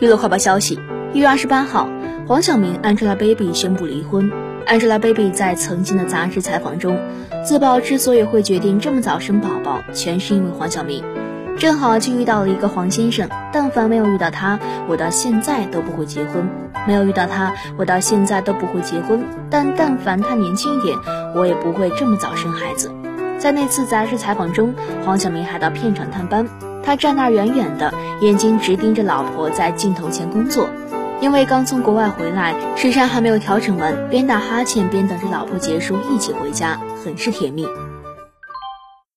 [0.00, 0.80] 娱乐快报消息：
[1.12, 1.88] 一月二十八号，
[2.26, 4.28] 黄晓明 Angelababy 宣布离婚。
[4.66, 6.98] Angelababy 在曾经的杂志采访中
[7.44, 11.04] 自曝，之所以会决定这么早生宝宝，全是因为黄晓明。
[11.56, 16.42] 正好就遇到了一个黄先生，但凡没有遇到他，我到现在都不会结婚；
[16.88, 19.24] 没有遇到他，我到现在都不会结婚。
[19.48, 20.98] 但但凡他年轻一点，
[21.36, 22.90] 我也不会这么早生孩子。
[23.38, 24.74] 在那次杂志采访中，
[25.04, 26.44] 黄晓明还到片场探班。
[26.84, 30.68] 他站那儿远远的，眼睛直盯着老婆在镜头前工作，
[31.20, 37.66] 因为刚从国外回来，时差还没有调整完，边打哈欠边等着老婆结束一起回家，很是甜蜜。